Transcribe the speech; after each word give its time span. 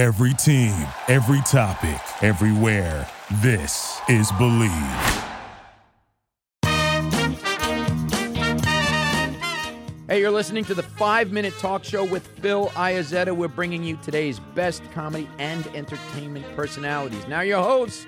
Every 0.00 0.32
team, 0.32 0.86
every 1.08 1.42
topic, 1.42 2.00
everywhere. 2.22 3.06
This 3.42 4.00
is 4.08 4.32
Bleav. 4.32 5.26
Hey, 10.08 10.20
you're 10.20 10.30
listening 10.30 10.64
to 10.64 10.74
the 10.74 10.82
five 10.82 11.32
minute 11.32 11.52
talk 11.58 11.84
show 11.84 12.02
with 12.02 12.26
Phil 12.38 12.68
Iazetta. 12.68 13.36
We're 13.36 13.48
bringing 13.48 13.84
you 13.84 13.98
today's 14.02 14.40
best 14.54 14.82
comedy 14.92 15.28
and 15.38 15.66
entertainment 15.74 16.46
personalities. 16.56 17.28
Now, 17.28 17.42
your 17.42 17.62
host, 17.62 18.06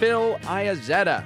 Phil 0.00 0.36
Iazetta. 0.40 1.22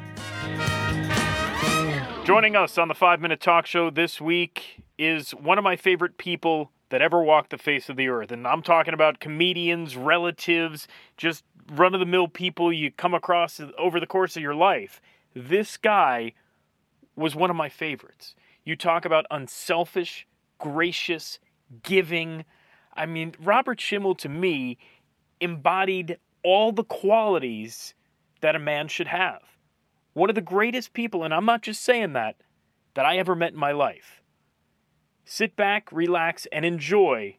Joining 2.26 2.56
us 2.56 2.76
on 2.76 2.88
the 2.88 2.94
five 2.94 3.22
minute 3.22 3.40
talk 3.40 3.64
show 3.64 3.88
this 3.88 4.20
week 4.20 4.82
is 4.98 5.30
one 5.30 5.56
of 5.56 5.64
my 5.64 5.76
favorite 5.76 6.18
people 6.18 6.72
that 6.94 7.02
ever 7.02 7.20
walked 7.20 7.50
the 7.50 7.58
face 7.58 7.88
of 7.88 7.96
the 7.96 8.06
earth. 8.06 8.30
And 8.30 8.46
I'm 8.46 8.62
talking 8.62 8.94
about 8.94 9.18
comedians, 9.18 9.96
relatives, 9.96 10.86
just 11.16 11.42
run 11.72 11.92
of 11.92 11.98
the 11.98 12.06
mill 12.06 12.28
people 12.28 12.72
you 12.72 12.92
come 12.92 13.14
across 13.14 13.60
over 13.76 13.98
the 13.98 14.06
course 14.06 14.36
of 14.36 14.42
your 14.42 14.54
life. 14.54 15.00
This 15.34 15.76
guy 15.76 16.34
was 17.16 17.34
one 17.34 17.50
of 17.50 17.56
my 17.56 17.68
favorites. 17.68 18.36
You 18.64 18.76
talk 18.76 19.04
about 19.04 19.26
unselfish, 19.28 20.24
gracious, 20.58 21.40
giving. 21.82 22.44
I 22.96 23.06
mean, 23.06 23.34
Robert 23.40 23.80
Schimmel 23.80 24.14
to 24.14 24.28
me 24.28 24.78
embodied 25.40 26.18
all 26.44 26.70
the 26.70 26.84
qualities 26.84 27.92
that 28.40 28.54
a 28.54 28.60
man 28.60 28.86
should 28.86 29.08
have. 29.08 29.42
One 30.12 30.28
of 30.28 30.36
the 30.36 30.40
greatest 30.40 30.92
people, 30.92 31.24
and 31.24 31.34
I'm 31.34 31.44
not 31.44 31.62
just 31.62 31.82
saying 31.82 32.12
that, 32.12 32.36
that 32.94 33.04
I 33.04 33.16
ever 33.16 33.34
met 33.34 33.52
in 33.52 33.58
my 33.58 33.72
life. 33.72 34.22
Sit 35.26 35.56
back, 35.56 35.88
relax, 35.90 36.46
and 36.52 36.64
enjoy 36.64 37.36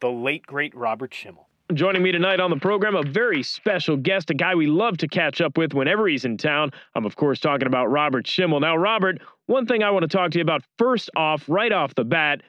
the 0.00 0.10
late, 0.10 0.44
great 0.46 0.74
Robert 0.74 1.14
Schimmel. 1.14 1.48
Joining 1.72 2.02
me 2.02 2.10
tonight 2.10 2.40
on 2.40 2.50
the 2.50 2.56
program, 2.56 2.96
a 2.96 3.02
very 3.02 3.42
special 3.42 3.96
guest, 3.96 4.30
a 4.30 4.34
guy 4.34 4.54
we 4.54 4.66
love 4.66 4.96
to 4.98 5.06
catch 5.06 5.40
up 5.40 5.56
with 5.56 5.72
whenever 5.72 6.08
he's 6.08 6.24
in 6.24 6.36
town. 6.36 6.70
I'm, 6.94 7.04
of 7.04 7.14
course, 7.14 7.38
talking 7.38 7.68
about 7.68 7.86
Robert 7.86 8.26
Schimmel. 8.26 8.58
Now, 8.58 8.76
Robert, 8.76 9.20
one 9.46 9.66
thing 9.66 9.82
I 9.82 9.90
want 9.90 10.02
to 10.02 10.08
talk 10.08 10.32
to 10.32 10.38
you 10.38 10.42
about 10.42 10.62
first 10.78 11.10
off, 11.14 11.44
right 11.46 11.70
off 11.70 11.94
the 11.94 12.04
bat, 12.04 12.42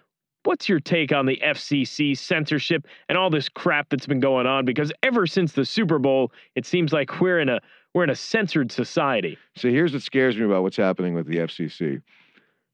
what's 0.44 0.68
your 0.68 0.80
take 0.80 1.12
on 1.12 1.26
the 1.26 1.40
FCC 1.44 2.18
censorship 2.18 2.88
and 3.10 3.18
all 3.18 3.30
this 3.30 3.50
crap 3.50 3.90
that's 3.90 4.08
been 4.08 4.22
going 4.22 4.48
on? 4.48 4.66
Because 4.66 4.92
ever 5.04 5.28
since 5.28 5.52
the 5.52 5.66
Super 5.66 6.00
Bowl, 6.00 6.32
it 6.56 6.66
seems 6.66 6.94
like 6.94 7.20
we're 7.20 7.40
in 7.40 7.50
a 7.50 7.60
we're 7.94 8.04
in 8.04 8.10
a 8.10 8.16
censored 8.16 8.72
society. 8.72 9.38
So 9.56 9.70
here's 9.70 9.94
what 9.94 10.02
scares 10.02 10.38
me 10.38 10.46
about 10.46 10.64
what's 10.64 10.78
happening 10.78 11.14
with 11.14 11.28
the 11.28 11.38
FCC. 11.38 12.02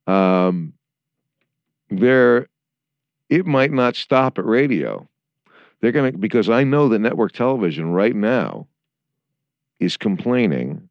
Um, 0.08 0.73
there, 1.89 2.47
it 3.30 3.45
might 3.45 3.72
not 3.72 3.95
stop 3.95 4.38
at 4.38 4.45
radio 4.45 5.08
they're 5.86 5.92
going 5.92 6.14
to, 6.14 6.17
because 6.17 6.50
I 6.50 6.64
know 6.64 6.89
that 6.89 7.00
network 7.00 7.33
television 7.33 7.92
right 7.92 8.16
now 8.16 8.67
is 9.80 9.97
complaining, 9.97 10.89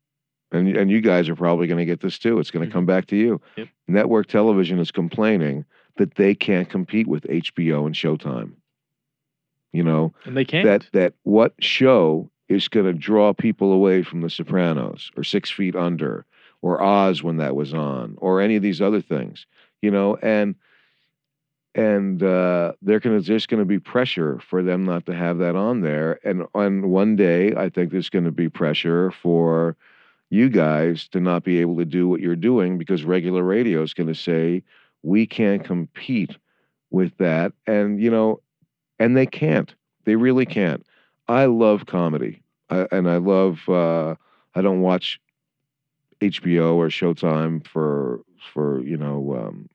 and, 0.52 0.76
and 0.76 0.90
you 0.90 1.00
guys 1.00 1.28
are 1.28 1.34
probably 1.34 1.66
going 1.66 1.78
to 1.78 1.84
get 1.84 2.00
this 2.00 2.16
too. 2.16 2.38
It's 2.38 2.52
going 2.52 2.62
to 2.62 2.68
mm-hmm. 2.68 2.78
come 2.78 2.86
back 2.86 3.06
to 3.06 3.16
you. 3.16 3.40
Yep. 3.56 3.68
Network 3.88 4.28
television 4.28 4.78
is 4.78 4.92
complaining 4.92 5.64
that 5.96 6.14
they 6.14 6.34
can't 6.34 6.68
compete 6.68 7.06
with 7.06 7.24
HBO 7.24 7.86
and 7.86 7.94
Showtime. 7.94 8.52
You 9.72 9.82
know, 9.82 10.14
and 10.24 10.36
they 10.36 10.44
can't. 10.44 10.64
That 10.64 10.86
that 10.92 11.14
what 11.24 11.54
show 11.58 12.30
is 12.48 12.68
going 12.68 12.86
to 12.86 12.92
draw 12.92 13.32
people 13.32 13.72
away 13.72 14.04
from 14.04 14.20
The 14.20 14.30
Sopranos 14.30 15.10
or 15.16 15.24
Six 15.24 15.50
Feet 15.50 15.74
Under 15.74 16.24
or 16.62 16.80
Oz 16.80 17.20
when 17.24 17.38
that 17.38 17.56
was 17.56 17.74
on 17.74 18.14
or 18.18 18.40
any 18.40 18.54
of 18.54 18.62
these 18.62 18.80
other 18.80 19.00
things. 19.00 19.46
You 19.82 19.90
know, 19.90 20.16
and 20.22 20.54
and 21.74 22.22
uh, 22.22 22.72
going 22.84 23.00
to 23.00 23.20
there's 23.20 23.46
going 23.46 23.60
to 23.60 23.66
be 23.66 23.78
pressure 23.78 24.38
for 24.48 24.62
them 24.62 24.84
not 24.84 25.06
to 25.06 25.14
have 25.14 25.38
that 25.38 25.56
on 25.56 25.80
there. 25.80 26.20
And 26.24 26.46
on 26.54 26.90
one 26.90 27.16
day, 27.16 27.54
I 27.54 27.68
think 27.68 27.90
there's 27.90 28.10
going 28.10 28.24
to 28.24 28.30
be 28.30 28.48
pressure 28.48 29.10
for 29.10 29.76
you 30.30 30.48
guys 30.48 31.08
to 31.08 31.20
not 31.20 31.44
be 31.44 31.60
able 31.60 31.76
to 31.76 31.84
do 31.84 32.08
what 32.08 32.20
you're 32.20 32.36
doing 32.36 32.78
because 32.78 33.04
regular 33.04 33.42
radio 33.42 33.82
is 33.82 33.94
going 33.94 34.06
to 34.06 34.14
say 34.14 34.62
we 35.02 35.26
can't 35.26 35.64
compete 35.64 36.36
with 36.90 37.16
that. 37.18 37.52
And 37.66 38.00
you 38.00 38.10
know, 38.10 38.40
and 38.98 39.16
they 39.16 39.26
can't. 39.26 39.74
They 40.04 40.16
really 40.16 40.46
can't. 40.46 40.86
I 41.26 41.46
love 41.46 41.86
comedy, 41.86 42.42
I, 42.70 42.86
and 42.92 43.10
I 43.10 43.16
love. 43.16 43.68
Uh, 43.68 44.14
I 44.54 44.62
don't 44.62 44.82
watch 44.82 45.20
HBO 46.20 46.74
or 46.74 46.88
Showtime 46.88 47.66
for 47.66 48.20
for 48.52 48.80
you 48.82 48.96
know 48.96 49.46
um, 49.46 49.68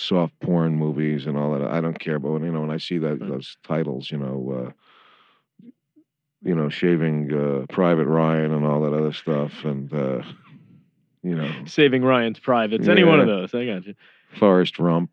soft 0.00 0.38
porn 0.40 0.76
movies 0.76 1.26
and 1.26 1.36
all 1.36 1.52
that. 1.52 1.68
I 1.68 1.80
don't 1.80 1.98
care, 1.98 2.18
but 2.18 2.32
when, 2.32 2.44
you 2.44 2.52
know 2.52 2.60
when 2.60 2.70
I 2.70 2.78
see 2.78 2.98
that 2.98 3.18
those 3.20 3.56
titles, 3.64 4.10
you 4.10 4.18
know, 4.18 4.66
uh, 4.66 5.68
you 6.42 6.54
know, 6.54 6.68
shaving 6.68 7.32
uh, 7.32 7.66
Private 7.72 8.06
Ryan 8.06 8.52
and 8.52 8.64
all 8.64 8.80
that 8.82 8.94
other 8.94 9.12
stuff, 9.12 9.64
and 9.64 9.92
uh, 9.92 10.22
you 11.22 11.34
know, 11.34 11.50
saving 11.66 12.02
Ryan's 12.02 12.38
privates, 12.38 12.86
yeah, 12.86 12.92
any 12.92 13.04
one 13.04 13.20
of 13.20 13.26
those. 13.26 13.54
I 13.54 13.66
got 13.66 13.86
you. 13.86 13.94
Forrest 14.38 14.78
Rump, 14.78 15.10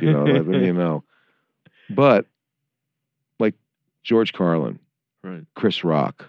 you 0.00 0.12
know, 0.12 0.24
that, 0.24 0.46
you 0.46 0.72
know, 0.72 1.02
but 1.90 2.26
like 3.38 3.54
George 4.04 4.32
Carlin, 4.32 4.78
right, 5.24 5.44
Chris 5.54 5.82
Rock, 5.82 6.26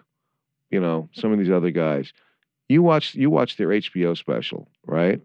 you 0.69 0.79
know, 0.79 1.09
some 1.13 1.31
of 1.31 1.39
these 1.39 1.51
other 1.51 1.71
guys. 1.71 2.13
You 2.69 2.81
watch 2.81 3.15
you 3.15 3.29
watch 3.29 3.57
their 3.57 3.67
HBO 3.67 4.17
special, 4.17 4.69
right? 4.85 5.21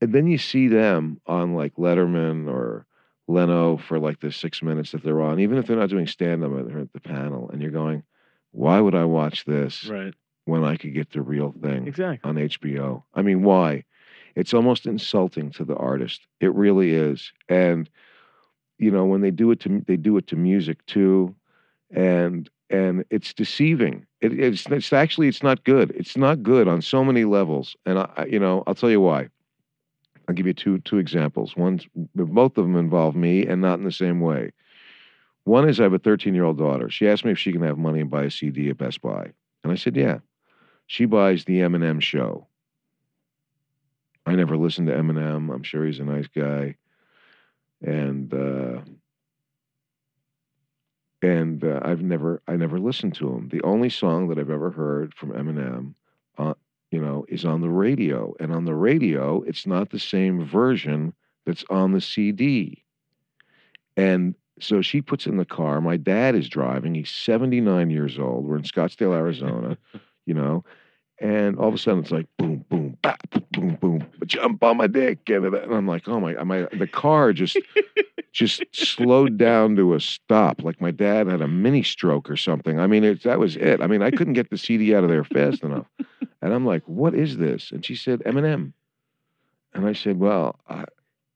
And 0.00 0.12
then 0.12 0.26
you 0.26 0.38
see 0.38 0.68
them 0.68 1.20
on 1.26 1.54
like 1.54 1.74
Letterman 1.76 2.48
or 2.48 2.86
Leno 3.28 3.76
for 3.76 3.98
like 3.98 4.20
the 4.20 4.30
six 4.30 4.62
minutes 4.62 4.92
that 4.92 5.02
they're 5.02 5.22
on, 5.22 5.40
even 5.40 5.58
if 5.58 5.66
they're 5.66 5.76
not 5.76 5.90
doing 5.90 6.06
stand 6.06 6.44
up, 6.44 6.52
they're 6.66 6.78
at 6.78 6.92
the 6.92 7.00
panel, 7.00 7.50
and 7.50 7.60
you're 7.60 7.70
going, 7.70 8.02
why 8.52 8.80
would 8.80 8.94
I 8.94 9.04
watch 9.04 9.44
this 9.44 9.86
right. 9.86 10.14
when 10.44 10.64
I 10.64 10.76
could 10.76 10.94
get 10.94 11.10
the 11.10 11.22
real 11.22 11.52
thing 11.62 11.86
exactly. 11.86 12.28
on 12.28 12.36
HBO? 12.36 13.02
I 13.14 13.22
mean, 13.22 13.42
why? 13.42 13.84
It's 14.34 14.54
almost 14.54 14.86
insulting 14.86 15.50
to 15.52 15.64
the 15.64 15.76
artist. 15.76 16.26
It 16.40 16.54
really 16.54 16.92
is. 16.92 17.32
And 17.48 17.88
you 18.78 18.90
know, 18.90 19.06
when 19.06 19.22
they 19.22 19.30
do 19.30 19.50
it 19.50 19.60
to 19.60 19.82
they 19.86 19.96
do 19.96 20.16
it 20.18 20.26
to 20.28 20.36
music 20.36 20.84
too, 20.86 21.34
and 21.90 22.48
and 22.68 23.04
it's 23.10 23.32
deceiving. 23.32 24.06
It, 24.20 24.38
it's 24.38 24.66
it's 24.66 24.92
actually 24.92 25.28
it's 25.28 25.42
not 25.42 25.64
good. 25.64 25.90
It's 25.92 26.16
not 26.16 26.42
good 26.42 26.68
on 26.68 26.82
so 26.82 27.02
many 27.02 27.24
levels. 27.24 27.76
And 27.86 27.98
I, 27.98 28.26
you 28.30 28.38
know, 28.38 28.62
I'll 28.66 28.74
tell 28.74 28.90
you 28.90 29.00
why. 29.00 29.28
I'll 30.28 30.34
give 30.34 30.46
you 30.46 30.54
two 30.54 30.78
two 30.80 30.98
examples. 30.98 31.56
One, 31.56 31.80
both 32.14 32.58
of 32.58 32.64
them 32.64 32.76
involve 32.76 33.14
me, 33.14 33.46
and 33.46 33.60
not 33.60 33.78
in 33.78 33.84
the 33.84 33.92
same 33.92 34.20
way. 34.20 34.52
One 35.44 35.68
is 35.68 35.78
I 35.78 35.84
have 35.84 35.92
a 35.92 35.98
13 35.98 36.34
year 36.34 36.44
old 36.44 36.58
daughter. 36.58 36.90
She 36.90 37.08
asked 37.08 37.24
me 37.24 37.30
if 37.30 37.38
she 37.38 37.52
can 37.52 37.62
have 37.62 37.78
money 37.78 38.00
and 38.00 38.10
buy 38.10 38.24
a 38.24 38.30
CD 38.30 38.68
at 38.68 38.78
Best 38.78 39.00
Buy, 39.00 39.32
and 39.62 39.72
I 39.72 39.76
said, 39.76 39.96
yeah. 39.96 40.18
She 40.88 41.04
buys 41.04 41.44
the 41.44 41.60
Eminem 41.60 42.00
show. 42.00 42.46
I 44.24 44.34
never 44.34 44.56
listened 44.56 44.88
to 44.88 44.94
Eminem. 44.94 45.52
I'm 45.52 45.62
sure 45.62 45.84
he's 45.84 46.00
a 46.00 46.04
nice 46.04 46.28
guy, 46.28 46.76
and 47.80 48.32
uh, 48.32 48.80
and 51.22 51.64
uh, 51.64 51.80
I've 51.82 52.02
never 52.02 52.42
I 52.46 52.56
never 52.56 52.78
listened 52.78 53.14
to 53.16 53.28
him. 53.28 53.48
The 53.48 53.62
only 53.62 53.88
song 53.88 54.28
that 54.28 54.38
I've 54.38 54.50
ever 54.50 54.70
heard 54.70 55.14
from 55.14 55.30
Eminem 55.30 55.94
uh, 56.38 56.54
you 56.90 57.00
know, 57.00 57.24
is 57.28 57.44
on 57.44 57.60
the 57.60 57.70
radio. 57.70 58.34
And 58.40 58.52
on 58.52 58.64
the 58.64 58.74
radio, 58.74 59.42
it's 59.42 59.66
not 59.66 59.90
the 59.90 59.98
same 59.98 60.44
version 60.44 61.12
that's 61.44 61.64
on 61.70 61.92
the 61.92 62.00
CD. 62.00 62.84
And 63.96 64.34
so 64.60 64.82
she 64.82 65.02
puts 65.02 65.26
in 65.26 65.36
the 65.36 65.44
car. 65.44 65.80
My 65.80 65.96
dad 65.96 66.34
is 66.34 66.48
driving. 66.48 66.94
He's 66.94 67.10
79 67.10 67.90
years 67.90 68.18
old. 68.18 68.44
We're 68.46 68.56
in 68.56 68.62
Scottsdale, 68.62 69.14
Arizona, 69.14 69.76
you 70.26 70.34
know. 70.34 70.64
And 71.18 71.58
all 71.58 71.68
of 71.68 71.74
a 71.74 71.78
sudden 71.78 72.00
it's 72.00 72.10
like 72.10 72.26
boom, 72.36 72.64
boom, 72.68 72.98
bap, 73.02 73.22
boom, 73.52 73.78
boom, 73.80 74.06
jump 74.26 74.62
on 74.62 74.76
my 74.76 74.86
dick. 74.86 75.28
And, 75.30 75.46
I'm 75.46 75.88
like, 75.88 76.08
oh 76.08 76.20
my, 76.20 76.34
my 76.44 76.68
the 76.72 76.86
car 76.86 77.32
just 77.32 77.58
just 78.32 78.62
slowed 78.72 79.38
down 79.38 79.76
to 79.76 79.94
a 79.94 80.00
stop. 80.00 80.62
Like 80.62 80.80
my 80.80 80.90
dad 80.90 81.26
had 81.26 81.40
a 81.40 81.48
mini 81.48 81.82
stroke 81.82 82.28
or 82.28 82.36
something. 82.36 82.78
I 82.78 82.86
mean, 82.86 83.02
it, 83.02 83.22
that 83.22 83.38
was 83.38 83.56
it. 83.56 83.80
I 83.80 83.86
mean, 83.86 84.02
I 84.02 84.10
couldn't 84.10 84.34
get 84.34 84.50
the 84.50 84.58
CD 84.58 84.94
out 84.94 85.04
of 85.04 85.10
there 85.10 85.24
fast 85.24 85.62
enough. 85.62 85.86
And 86.42 86.52
I'm 86.52 86.66
like, 86.66 86.82
what 86.84 87.14
is 87.14 87.38
this? 87.38 87.72
And 87.72 87.84
she 87.84 87.96
said, 87.96 88.20
Eminem. 88.20 88.72
And 89.74 89.84
I 89.84 89.94
said, 89.94 90.20
well, 90.20 90.60
I, 90.68 90.84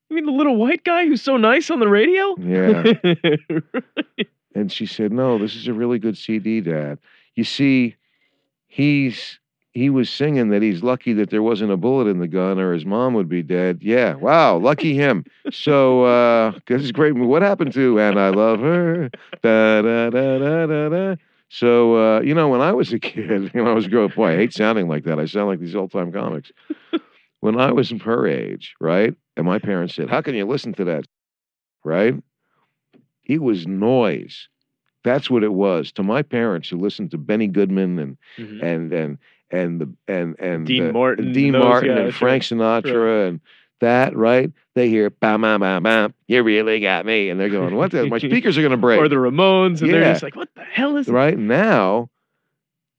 you 0.09 0.15
mean 0.15 0.26
the 0.26 0.31
little 0.31 0.56
white 0.56 0.85
guy 0.85 1.06
who's 1.06 1.23
so 1.23 1.37
nice 1.37 1.69
on 1.69 1.81
the 1.81 1.88
radio? 1.88 2.37
Yeah. 2.38 2.93
right. 3.73 4.29
And 4.55 4.71
she 4.71 4.87
said, 4.87 5.11
no, 5.11 5.37
this 5.37 5.56
is 5.56 5.67
a 5.67 5.73
really 5.73 5.99
good 5.99 6.17
CD, 6.17 6.61
Dad. 6.61 6.99
You 7.35 7.43
see, 7.43 7.97
he's 8.69 9.39
he 9.72 9.88
was 9.90 10.11
singing 10.11 10.49
that 10.50 10.62
he's 10.62 10.82
lucky 10.82 11.12
that 11.14 11.31
there 11.31 11.43
wasn't 11.43 11.70
a 11.70 11.76
bullet 11.76 12.06
in 12.08 12.19
the 12.19 12.26
gun 12.28 12.58
or 12.58 12.72
his 12.72 12.84
mom 12.84 13.14
would 13.14 13.28
be 13.28 13.43
dead. 13.43 13.78
Yeah, 13.82 14.14
wow, 14.14 14.56
lucky 14.56 14.94
him. 15.05 15.25
So 15.52 16.05
uh 16.05 16.52
this 16.67 16.82
is 16.82 16.93
great. 16.93 17.14
What 17.14 17.43
happened 17.43 17.72
to 17.75 18.00
and 18.00 18.19
I 18.19 18.31
love 18.31 18.61
her? 18.61 19.11
Da 19.43 19.82
da 19.82 20.11
da 20.11 20.38
da 20.38 20.67
da 20.67 20.88
da. 20.88 21.14
So 21.49 21.96
uh, 21.96 22.20
you 22.20 22.34
know, 22.34 22.49
when 22.49 22.61
I 22.61 22.72
was 22.72 22.93
a 22.93 22.99
kid, 22.99 23.52
when 23.55 23.67
I 23.67 23.72
was 23.72 23.88
growing 23.88 24.11
up, 24.11 24.17
boy, 24.17 24.32
I 24.32 24.37
hate 24.37 24.52
sounding 24.52 24.88
like 24.88 25.05
that. 25.05 25.19
I 25.19 25.26
sound 25.26 25.49
like 25.49 25.58
these 25.61 25.75
old 25.75 25.90
time 25.93 26.12
comics. 26.12 26.52
when 27.40 27.58
I 27.58 27.73
was 27.73 27.90
her 27.90 28.26
age, 28.26 28.75
right? 28.81 29.14
And 29.37 29.46
my 29.46 29.58
parents 29.58 29.94
said, 29.94 30.11
How 30.11 30.20
can 30.20 30.34
you 30.34 30.44
listen 30.46 30.73
to 30.75 30.84
that? 30.84 31.06
Right? 31.84 32.14
It 33.25 33.43
was 33.43 33.66
noise. 33.66 34.49
That's 35.02 35.31
what 35.31 35.43
it 35.44 35.52
was 35.52 35.93
to 35.93 36.02
my 36.02 36.23
parents 36.23 36.69
who 36.69 36.78
listened 36.78 37.11
to 37.12 37.19
Benny 37.19 37.46
Goodman 37.46 37.99
and 37.99 38.16
Mhm. 38.38 38.62
and 38.62 38.93
and 38.93 39.19
and 39.50 39.81
the 39.81 39.93
and 40.08 40.37
and 40.38 40.67
Dean 40.67 40.88
uh, 40.88 40.93
Martin, 40.93 41.32
Dean 41.32 41.52
Martin, 41.52 41.97
and 41.99 42.14
Frank 42.14 42.43
Sinatra, 42.43 43.29
and 43.29 43.41
that 43.81 44.17
right. 44.17 44.50
They 44.75 44.88
hear 44.88 45.11
bam 45.11 45.43
bam 45.43 45.61
bam 45.61 45.82
bam. 45.82 46.14
You 46.29 46.43
really 46.43 46.81
got 46.81 47.05
me, 47.06 47.31
and 47.31 47.38
they're 47.41 47.49
going, 47.50 47.75
"What? 47.75 47.91
The, 47.91 48.06
my 48.06 48.19
speakers 48.19 48.56
are 48.58 48.62
going 48.62 48.70
to 48.73 48.76
break." 48.76 49.00
or 49.00 49.08
the 49.08 49.17
Ramones, 49.17 49.81
and 49.82 49.91
they're 49.93 50.02
just 50.12 50.23
like, 50.23 50.37
"What 50.37 50.49
the 50.55 50.62
hell 50.64 50.97
is 50.97 51.08
right 51.08 51.38
now 51.38 52.11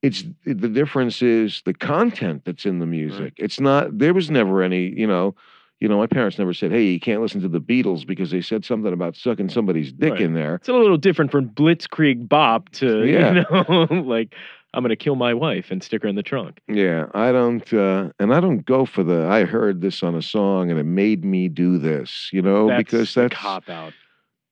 it's 0.01 0.24
the 0.45 0.68
difference 0.68 1.21
is 1.21 1.62
the 1.65 1.75
content 1.75 2.42
that's 2.44 2.65
in 2.65 2.80
the 2.80 2.88
music 2.88 3.21
Right. 3.21 3.33
it's 3.38 3.59
not 3.59 4.00
there 4.00 4.15
was 4.15 4.31
never 4.31 4.63
any 4.63 4.86
you 4.88 5.06
know 5.06 5.36
you 5.80 5.88
know 5.88 6.00
my 6.00 6.07
parents 6.07 6.39
never 6.39 6.56
said 6.56 6.71
hey 6.71 6.86
you 6.86 7.00
can't 7.00 7.21
listen 7.21 7.39
to 7.42 7.48
the 7.48 7.62
beatles 7.62 8.06
because 8.07 8.31
they 8.31 8.42
said 8.42 8.65
something 8.65 8.92
about 8.92 9.15
sucking 9.15 9.50
somebody's 9.50 9.94
dick 9.94 10.13
Right. 10.13 10.21
in 10.21 10.33
there 10.33 10.56
It's 10.56 10.69
a 10.69 10.74
little 10.74 10.98
different 10.98 11.30
from 11.31 11.50
Blitzkrieg 11.50 12.27
Bop 12.27 12.69
to 12.69 13.06
Yeah. 13.06 13.44
you 13.51 13.65
know, 13.69 13.88
like 14.03 14.33
I'm 14.73 14.83
gonna 14.83 14.95
kill 14.95 15.15
my 15.15 15.33
wife 15.33 15.69
and 15.71 15.83
stick 15.83 16.03
her 16.03 16.07
in 16.09 16.15
the 16.15 16.23
trunk. 16.23 16.59
yeah 16.68 17.07
i 17.13 17.31
don't 17.31 17.71
uh 17.73 18.09
and 18.19 18.33
i 18.33 18.39
don't 18.39 18.65
go 18.65 18.85
for 18.85 19.03
the 19.03 19.27
i 19.27 19.44
heard 19.44 19.81
this 19.81 20.01
on 20.03 20.15
a 20.15 20.21
song 20.21 20.69
and 20.71 20.79
it 20.79 20.85
made 20.85 21.25
me 21.25 21.47
do 21.50 21.77
this 21.77 22.29
you 22.31 22.41
know 22.41 22.68
that's 22.68 22.79
because 22.83 23.13
that's 23.13 23.35
cop 23.35 23.69
out. 23.69 23.94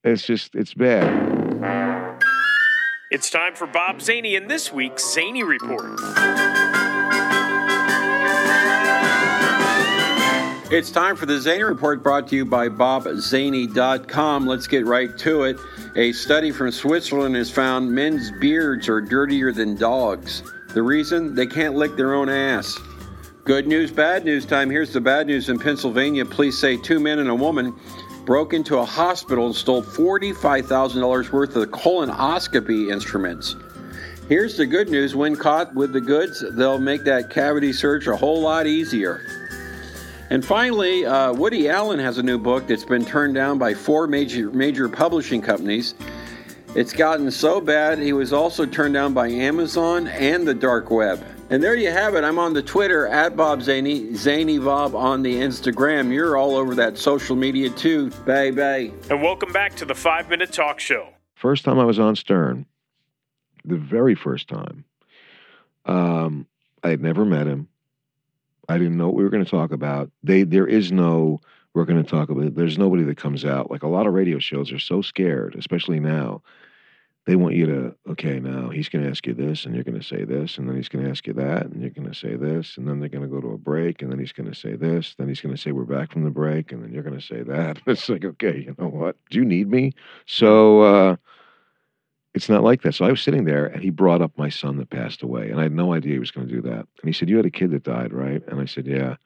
it's 0.04 0.24
just 0.26 0.54
it's 0.54 0.74
bad 0.74 2.18
It's 3.12 3.28
time 3.28 3.54
for 3.56 3.66
Bob 3.66 4.00
Zany 4.00 4.36
in 4.36 4.46
this 4.46 4.72
week's 4.72 5.02
Zany 5.14 5.42
Report. 5.42 5.98
It's 10.70 10.92
time 10.92 11.16
for 11.16 11.26
the 11.26 11.40
Zany 11.40 11.64
Report 11.64 12.00
brought 12.00 12.28
to 12.28 12.36
you 12.36 12.44
by 12.44 12.68
BobZany.com. 12.68 14.46
Let's 14.46 14.68
get 14.68 14.86
right 14.86 15.18
to 15.18 15.42
it. 15.42 15.58
A 15.96 16.12
study 16.12 16.52
from 16.52 16.70
Switzerland 16.70 17.34
has 17.34 17.50
found 17.50 17.90
men's 17.90 18.30
beards 18.40 18.88
are 18.88 19.00
dirtier 19.00 19.50
than 19.50 19.74
dogs. 19.74 20.44
The 20.72 20.84
reason? 20.84 21.34
They 21.34 21.48
can't 21.48 21.74
lick 21.74 21.96
their 21.96 22.14
own 22.14 22.28
ass. 22.28 22.78
Good 23.42 23.66
news, 23.66 23.90
bad 23.90 24.24
news 24.24 24.46
time. 24.46 24.70
Here's 24.70 24.92
the 24.92 25.00
bad 25.00 25.26
news 25.26 25.48
in 25.48 25.58
Pennsylvania. 25.58 26.24
Police 26.24 26.60
say 26.60 26.76
two 26.76 27.00
men 27.00 27.18
and 27.18 27.30
a 27.30 27.34
woman 27.34 27.74
broke 28.24 28.54
into 28.54 28.78
a 28.78 28.84
hospital 28.84 29.46
and 29.46 29.56
stole 29.56 29.82
$45,000 29.82 31.32
worth 31.32 31.56
of 31.56 31.68
colonoscopy 31.70 32.92
instruments. 32.92 33.56
Here's 34.28 34.56
the 34.56 34.66
good 34.66 34.88
news 34.88 35.16
when 35.16 35.34
caught 35.34 35.74
with 35.74 35.92
the 35.92 36.00
goods, 36.00 36.44
they'll 36.52 36.78
make 36.78 37.02
that 37.02 37.28
cavity 37.28 37.72
search 37.72 38.06
a 38.06 38.14
whole 38.14 38.40
lot 38.40 38.68
easier. 38.68 39.39
And 40.30 40.44
finally, 40.44 41.04
uh, 41.04 41.32
Woody 41.32 41.68
Allen 41.68 41.98
has 41.98 42.18
a 42.18 42.22
new 42.22 42.38
book 42.38 42.68
that's 42.68 42.84
been 42.84 43.04
turned 43.04 43.34
down 43.34 43.58
by 43.58 43.74
four 43.74 44.06
major 44.06 44.48
major 44.52 44.88
publishing 44.88 45.42
companies. 45.42 45.94
It's 46.76 46.92
gotten 46.92 47.32
so 47.32 47.60
bad, 47.60 47.98
he 47.98 48.12
was 48.12 48.32
also 48.32 48.64
turned 48.64 48.94
down 48.94 49.12
by 49.12 49.28
Amazon 49.28 50.06
and 50.06 50.46
the 50.46 50.54
dark 50.54 50.88
web. 50.88 51.20
And 51.50 51.60
there 51.60 51.74
you 51.74 51.90
have 51.90 52.14
it. 52.14 52.22
I'm 52.22 52.38
on 52.38 52.52
the 52.52 52.62
Twitter 52.62 53.08
at 53.08 53.36
Bob 53.36 53.60
Zany, 53.60 54.14
Zany 54.14 54.60
Bob 54.60 54.94
on 54.94 55.22
the 55.22 55.34
Instagram. 55.34 56.12
You're 56.12 56.36
all 56.36 56.54
over 56.54 56.76
that 56.76 56.96
social 56.96 57.34
media 57.34 57.68
too. 57.70 58.10
Bye 58.24 58.52
bye. 58.52 58.92
And 59.10 59.20
welcome 59.20 59.52
back 59.52 59.74
to 59.76 59.84
the 59.84 59.96
Five 59.96 60.28
Minute 60.30 60.52
Talk 60.52 60.78
Show. 60.78 61.08
first 61.34 61.64
time 61.64 61.80
I 61.80 61.84
was 61.84 61.98
on 61.98 62.14
Stern, 62.14 62.66
the 63.64 63.78
very 63.78 64.14
first 64.14 64.46
time, 64.46 64.84
um, 65.86 66.46
I 66.84 66.90
had 66.90 67.00
never 67.02 67.24
met 67.24 67.48
him. 67.48 67.66
I 68.70 68.78
didn't 68.78 68.96
know 68.96 69.06
what 69.06 69.16
we 69.16 69.24
were 69.24 69.30
going 69.30 69.44
to 69.44 69.50
talk 69.50 69.72
about. 69.72 70.10
They 70.22 70.44
there 70.44 70.66
is 70.66 70.92
no 70.92 71.40
we're 71.74 71.84
going 71.84 72.02
to 72.02 72.08
talk 72.08 72.30
about. 72.30 72.54
There's 72.54 72.78
nobody 72.78 73.02
that 73.04 73.16
comes 73.16 73.44
out 73.44 73.70
like 73.70 73.82
a 73.82 73.88
lot 73.88 74.06
of 74.06 74.14
radio 74.14 74.38
shows 74.38 74.72
are 74.72 74.78
so 74.78 75.02
scared, 75.02 75.56
especially 75.58 75.98
now. 75.98 76.42
They 77.26 77.36
want 77.36 77.54
you 77.56 77.66
to 77.66 77.94
okay 78.10 78.40
now 78.40 78.70
he's 78.70 78.88
going 78.88 79.04
to 79.04 79.10
ask 79.10 79.26
you 79.26 79.34
this 79.34 79.64
and 79.64 79.74
you're 79.74 79.84
going 79.84 79.98
to 79.98 80.06
say 80.06 80.24
this 80.24 80.56
and 80.56 80.68
then 80.68 80.76
he's 80.76 80.88
going 80.88 81.04
to 81.04 81.10
ask 81.10 81.26
you 81.26 81.34
that 81.34 81.66
and 81.66 81.80
you're 81.80 81.90
going 81.90 82.08
to 82.08 82.14
say 82.14 82.34
this 82.34 82.76
and 82.76 82.88
then 82.88 82.98
they're 82.98 83.10
going 83.10 83.22
to 83.22 83.28
go 83.28 83.40
to 83.40 83.52
a 83.52 83.58
break 83.58 84.02
and 84.02 84.10
then 84.10 84.18
he's 84.18 84.32
going 84.32 84.50
to 84.50 84.58
say 84.58 84.74
this 84.74 85.14
then 85.16 85.28
he's 85.28 85.40
going 85.40 85.54
to 85.54 85.60
say 85.60 85.70
we're 85.70 85.84
back 85.84 86.10
from 86.12 86.24
the 86.24 86.30
break 86.30 86.72
and 86.72 86.82
then 86.82 86.92
you're 86.92 87.02
going 87.02 87.18
to 87.18 87.24
say 87.24 87.42
that. 87.42 87.80
It's 87.86 88.08
like 88.08 88.24
okay, 88.24 88.64
you 88.66 88.74
know 88.78 88.88
what? 88.88 89.16
Do 89.30 89.38
you 89.38 89.44
need 89.44 89.68
me? 89.68 89.92
So. 90.26 90.80
uh 90.82 91.16
it's 92.40 92.48
not 92.48 92.64
like 92.64 92.80
that. 92.80 92.94
So 92.94 93.04
I 93.04 93.10
was 93.10 93.20
sitting 93.20 93.44
there 93.44 93.66
and 93.66 93.82
he 93.82 93.90
brought 93.90 94.22
up 94.22 94.32
my 94.38 94.48
son 94.48 94.78
that 94.78 94.88
passed 94.88 95.22
away. 95.22 95.50
And 95.50 95.60
I 95.60 95.64
had 95.64 95.72
no 95.72 95.92
idea 95.92 96.14
he 96.14 96.18
was 96.18 96.30
going 96.30 96.48
to 96.48 96.54
do 96.54 96.62
that. 96.62 96.78
And 96.78 97.04
he 97.04 97.12
said, 97.12 97.28
You 97.28 97.36
had 97.36 97.44
a 97.44 97.50
kid 97.50 97.70
that 97.72 97.82
died, 97.82 98.14
right? 98.14 98.42
And 98.48 98.58
I 98.58 98.64
said, 98.64 98.86
Yeah. 98.86 99.16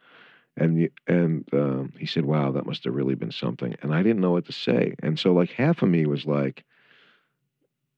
And 0.56 0.90
and 1.06 1.49
um, 1.52 1.93
he 1.96 2.06
said, 2.06 2.25
Wow, 2.25 2.50
that 2.50 2.66
must 2.66 2.82
have 2.82 2.93
really 2.93 3.14
been 3.14 3.31
something. 3.31 3.76
And 3.82 3.94
I 3.94 4.02
didn't 4.02 4.20
know 4.20 4.32
what 4.32 4.46
to 4.46 4.52
say. 4.52 4.96
And 5.00 5.16
so 5.16 5.32
like 5.32 5.52
half 5.52 5.81
of 5.81 5.90
me 5.90 6.06
was 6.06 6.26
like, 6.26 6.64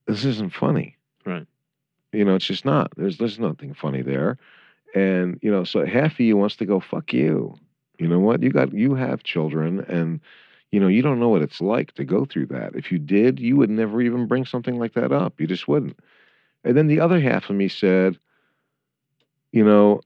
This 0.07 0.27
isn't 0.27 0.53
funny. 0.53 0.99
Right. 1.25 1.47
You 2.13 2.27
know, 2.27 2.35
it's 2.35 2.45
just 2.45 2.67
not. 2.67 2.93
There's 2.99 3.17
there's 3.17 3.39
nothing 3.39 3.73
funny 3.73 4.03
there. 4.03 4.37
And, 4.95 5.39
you 5.41 5.51
know, 5.51 5.65
so 5.65 5.87
half 5.87 6.13
of 6.13 6.21
you 6.21 6.37
wants 6.37 6.57
to 6.57 6.67
go, 6.67 6.79
fuck 6.79 7.15
you. 7.15 7.57
You 7.99 8.07
know 8.07 8.21
what? 8.21 8.43
You 8.43 8.51
got 8.51 8.75
you 8.75 8.95
have 8.97 9.23
children 9.23 9.81
and 9.89 10.21
you 10.73 10.81
know, 10.81 10.89
you 10.89 11.03
don't 11.03 11.21
know 11.21 11.29
what 11.29 11.43
it's 11.43 11.61
like 11.61 11.93
to 11.93 12.05
go 12.05 12.25
through 12.25 12.47
that. 12.47 12.75
If 12.75 12.91
you 12.91 12.99
did, 12.99 13.39
you 13.39 13.57
would 13.57 13.71
never 13.71 14.01
even 14.01 14.27
bring 14.27 14.45
something 14.45 14.79
like 14.79 14.95
that 14.95 15.13
up. 15.13 15.41
You 15.41 15.47
just 15.47 15.69
wouldn't. 15.69 15.99
And 16.65 16.77
then 16.77 16.89
the 16.89 17.01
other 17.01 17.21
half 17.21 17.49
of 17.49 17.57
me 17.57 17.69
said, 17.69 18.19
you 19.53 19.65
know, 19.65 20.01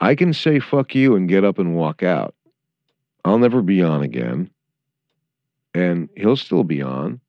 I 0.00 0.14
can 0.14 0.32
say 0.32 0.58
fuck 0.58 0.94
you 0.94 1.14
and 1.14 1.28
get 1.28 1.44
up 1.44 1.58
and 1.58 1.76
walk 1.76 2.02
out. 2.02 2.34
I'll 3.24 3.38
never 3.38 3.62
be 3.62 3.82
on 3.82 4.02
again. 4.02 4.50
And 5.74 6.08
he'll 6.16 6.36
still 6.36 6.64
be 6.64 6.82
on, 6.82 7.20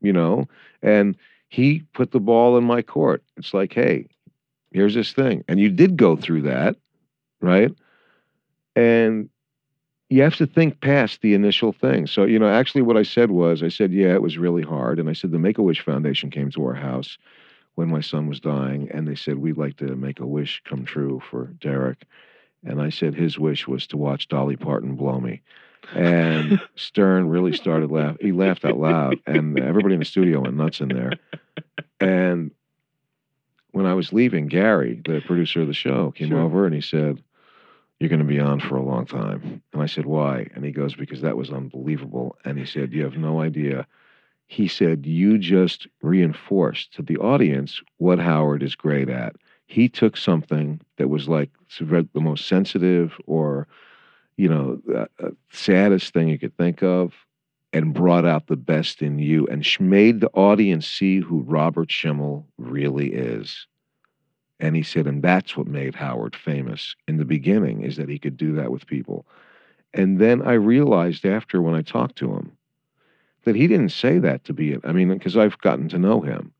you 0.00 0.12
know. 0.12 0.48
And 0.82 1.16
he 1.48 1.84
put 1.92 2.10
the 2.10 2.20
ball 2.20 2.58
in 2.58 2.64
my 2.64 2.82
court. 2.82 3.22
It's 3.36 3.54
like, 3.54 3.72
hey, 3.72 4.08
here's 4.72 4.94
this 4.94 5.12
thing. 5.12 5.44
And 5.46 5.60
you 5.60 5.70
did 5.70 5.96
go 5.96 6.16
through 6.16 6.42
that, 6.42 6.76
right? 7.40 7.72
And 8.74 9.28
you 10.14 10.22
have 10.22 10.36
to 10.36 10.46
think 10.46 10.80
past 10.80 11.22
the 11.22 11.34
initial 11.34 11.72
thing. 11.72 12.06
So, 12.06 12.24
you 12.24 12.38
know, 12.38 12.48
actually, 12.48 12.82
what 12.82 12.96
I 12.96 13.02
said 13.02 13.32
was, 13.32 13.64
I 13.64 13.68
said, 13.68 13.92
yeah, 13.92 14.14
it 14.14 14.22
was 14.22 14.38
really 14.38 14.62
hard. 14.62 15.00
And 15.00 15.08
I 15.08 15.12
said, 15.12 15.32
the 15.32 15.40
Make 15.40 15.58
a 15.58 15.62
Wish 15.62 15.80
Foundation 15.80 16.30
came 16.30 16.52
to 16.52 16.64
our 16.64 16.74
house 16.74 17.18
when 17.74 17.88
my 17.90 18.00
son 18.00 18.28
was 18.28 18.38
dying, 18.38 18.88
and 18.92 19.08
they 19.08 19.16
said, 19.16 19.38
we'd 19.38 19.56
like 19.56 19.76
to 19.78 19.96
make 19.96 20.20
a 20.20 20.26
wish 20.26 20.62
come 20.64 20.84
true 20.84 21.20
for 21.28 21.46
Derek. 21.60 22.04
And 22.64 22.80
I 22.80 22.90
said, 22.90 23.16
his 23.16 23.40
wish 23.40 23.66
was 23.66 23.88
to 23.88 23.96
watch 23.96 24.28
Dolly 24.28 24.54
Parton 24.54 24.94
blow 24.94 25.18
me. 25.18 25.42
And 25.92 26.60
Stern 26.76 27.28
really 27.28 27.52
started 27.52 27.90
laughing. 27.90 28.18
He 28.20 28.30
laughed 28.30 28.64
out 28.64 28.78
loud, 28.78 29.18
and 29.26 29.58
everybody 29.58 29.94
in 29.94 29.98
the 29.98 30.06
studio 30.06 30.42
went 30.42 30.54
nuts 30.56 30.80
in 30.80 30.90
there. 30.90 31.14
And 31.98 32.52
when 33.72 33.86
I 33.86 33.94
was 33.94 34.12
leaving, 34.12 34.46
Gary, 34.46 35.02
the 35.04 35.20
producer 35.26 35.62
of 35.62 35.66
the 35.66 35.74
show, 35.74 36.12
came 36.12 36.28
Sure. 36.28 36.38
over 36.38 36.66
and 36.66 36.74
he 36.74 36.80
said, 36.80 37.20
You're 38.00 38.08
going 38.08 38.18
to 38.20 38.24
be 38.24 38.40
on 38.40 38.60
for 38.60 38.76
a 38.76 38.84
long 38.84 39.06
time. 39.06 39.62
And 39.72 39.82
I 39.82 39.86
said, 39.86 40.06
Why? 40.06 40.48
And 40.54 40.64
he 40.64 40.72
goes, 40.72 40.94
Because 40.94 41.20
that 41.20 41.36
was 41.36 41.50
unbelievable. 41.50 42.36
And 42.44 42.58
he 42.58 42.66
said, 42.66 42.92
You 42.92 43.04
have 43.04 43.16
no 43.16 43.40
idea. 43.40 43.86
He 44.46 44.68
said, 44.68 45.06
You 45.06 45.38
just 45.38 45.86
reinforced 46.02 46.92
to 46.94 47.02
the 47.02 47.16
audience 47.18 47.80
what 47.98 48.18
Howard 48.18 48.62
is 48.62 48.74
great 48.74 49.08
at. 49.08 49.36
He 49.66 49.88
took 49.88 50.16
something 50.16 50.80
that 50.98 51.08
was 51.08 51.28
like 51.28 51.50
the 51.80 52.20
most 52.20 52.46
sensitive 52.46 53.18
or, 53.26 53.66
you 54.36 54.48
know, 54.48 54.80
uh, 54.94 55.06
uh, 55.24 55.30
saddest 55.50 56.12
thing 56.12 56.28
you 56.28 56.38
could 56.38 56.56
think 56.56 56.82
of 56.82 57.14
and 57.72 57.94
brought 57.94 58.24
out 58.24 58.46
the 58.46 58.56
best 58.56 59.02
in 59.02 59.18
you 59.18 59.46
and 59.48 59.66
made 59.80 60.20
the 60.20 60.30
audience 60.30 60.86
see 60.86 61.18
who 61.18 61.40
Robert 61.40 61.90
Schimmel 61.90 62.46
really 62.56 63.12
is. 63.12 63.66
And 64.64 64.74
he 64.74 64.82
said, 64.82 65.06
and 65.06 65.22
that's 65.22 65.58
what 65.58 65.66
made 65.66 65.94
Howard 65.94 66.34
famous 66.34 66.96
in 67.06 67.18
the 67.18 67.26
beginning, 67.26 67.82
is 67.82 67.98
that 67.98 68.08
he 68.08 68.18
could 68.18 68.38
do 68.38 68.54
that 68.54 68.72
with 68.72 68.86
people. 68.86 69.26
And 69.92 70.18
then 70.18 70.40
I 70.40 70.54
realized 70.54 71.26
after 71.26 71.60
when 71.60 71.74
I 71.74 71.82
talked 71.82 72.16
to 72.16 72.32
him 72.32 72.56
that 73.44 73.56
he 73.56 73.66
didn't 73.66 73.90
say 73.90 74.18
that 74.20 74.42
to 74.44 74.54
be 74.54 74.72
it. 74.72 74.80
I 74.82 74.92
mean, 74.92 75.12
because 75.12 75.36
I've 75.36 75.58
gotten 75.58 75.90
to 75.90 75.98
know 75.98 76.22
him 76.22 76.54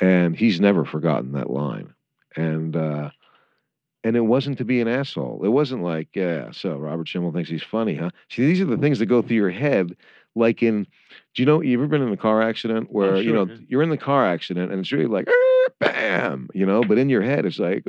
and 0.00 0.34
he's 0.34 0.58
never 0.58 0.86
forgotten 0.86 1.32
that 1.32 1.50
line. 1.50 1.92
And, 2.34 2.74
uh, 2.74 3.10
and 4.04 4.16
it 4.16 4.22
wasn't 4.22 4.56
to 4.58 4.64
be 4.64 4.80
an 4.80 4.88
asshole. 4.88 5.42
It 5.44 5.50
wasn't 5.50 5.82
like, 5.82 6.08
yeah, 6.14 6.50
so 6.50 6.78
Robert 6.78 7.08
Schimmel 7.08 7.32
thinks 7.32 7.50
he's 7.50 7.62
funny, 7.62 7.94
huh? 7.94 8.10
See, 8.30 8.46
these 8.46 8.62
are 8.62 8.64
the 8.64 8.78
things 8.78 9.00
that 9.00 9.06
go 9.06 9.20
through 9.20 9.36
your 9.36 9.50
head. 9.50 9.94
Like 10.38 10.62
in, 10.62 10.84
do 11.34 11.42
you 11.42 11.46
know, 11.46 11.62
you 11.62 11.78
ever 11.78 11.88
been 11.88 12.02
in 12.02 12.12
a 12.12 12.16
car 12.16 12.42
accident 12.42 12.88
where, 12.92 13.22
you 13.22 13.32
know, 13.32 13.50
you're 13.68 13.82
in 13.82 13.90
the 13.90 13.98
car 13.98 14.26
accident 14.26 14.72
and 14.72 14.80
it's 14.80 14.92
really 14.92 15.06
like, 15.06 15.28
"Er, 15.28 15.74
bam, 15.80 16.48
you 16.54 16.66
know, 16.66 16.84
but 16.84 16.98
in 16.98 17.08
your 17.10 17.22
head 17.22 17.46
it's 17.46 17.58
like, 17.58 17.84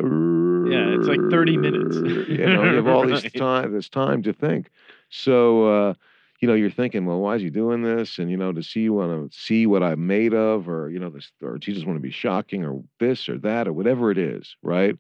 Yeah, 0.63 0.89
it's 0.89 1.07
like 1.07 1.23
30 1.29 1.57
minutes. 1.57 2.01
you 2.27 2.49
know, 2.49 2.65
you 2.65 2.75
have 2.77 2.87
all 2.87 3.07
Right. 3.07 3.33
time, 3.35 3.73
this 3.73 3.89
time 3.89 4.21
to 4.23 4.33
think. 4.33 4.69
So, 5.09 5.65
uh, 5.89 5.93
you 6.41 6.47
know, 6.47 6.53
you're 6.53 6.69
thinking, 6.71 7.05
well, 7.05 7.19
why 7.19 7.35
is 7.35 7.41
he 7.41 7.49
doing 7.49 7.81
this? 7.81 8.17
And 8.19 8.29
you 8.31 8.37
know, 8.37 8.51
does 8.51 8.71
he 8.71 8.89
want 8.89 9.31
to 9.31 9.37
see 9.37 9.65
what 9.65 9.83
I'm 9.83 10.07
made 10.07 10.33
of, 10.33 10.69
or 10.69 10.89
you 10.89 10.99
know, 10.99 11.09
this, 11.09 11.31
or 11.41 11.57
just 11.57 11.85
want 11.85 11.97
to 11.97 12.01
be 12.01 12.11
shocking, 12.11 12.63
or 12.65 12.83
this, 12.99 13.27
or 13.29 13.37
that, 13.39 13.67
or 13.67 13.73
whatever 13.73 14.11
it 14.11 14.17
is, 14.17 14.55
right? 14.61 14.95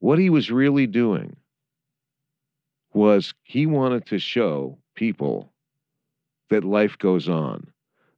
What 0.00 0.18
he 0.18 0.30
was 0.30 0.50
really 0.50 0.88
doing 0.88 1.36
was 2.92 3.34
he 3.42 3.66
wanted 3.66 4.06
to 4.06 4.18
show 4.18 4.78
people 4.94 5.49
that 6.50 6.64
life 6.64 6.98
goes 6.98 7.28
on, 7.28 7.66